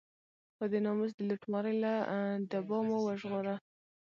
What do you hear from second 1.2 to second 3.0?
لوټمارۍ له دبا مو